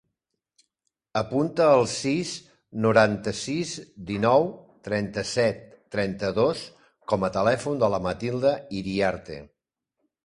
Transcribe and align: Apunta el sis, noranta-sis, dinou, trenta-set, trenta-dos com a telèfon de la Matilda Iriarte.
Apunta 1.19 1.65
el 1.73 1.83
sis, 1.95 2.31
noranta-sis, 2.85 3.75
dinou, 4.09 4.49
trenta-set, 4.89 5.61
trenta-dos 5.97 6.65
com 7.15 7.29
a 7.29 7.33
telèfon 7.39 7.81
de 7.85 7.91
la 7.97 8.03
Matilda 8.09 8.57
Iriarte. 8.81 9.39